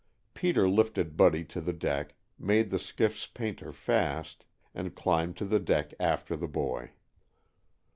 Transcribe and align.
Peter 0.33 0.67
lifted 0.67 1.15
Buddy 1.15 1.43
to 1.43 1.61
the 1.61 1.73
deck, 1.73 2.15
made 2.39 2.71
the 2.71 2.79
skiff's 2.79 3.27
painter 3.27 3.71
fast, 3.71 4.45
and 4.73 4.95
climbed 4.95 5.37
to 5.37 5.45
the 5.45 5.59
deck 5.59 5.93
after 5.99 6.35
the 6.35 6.47
boy. 6.47 6.89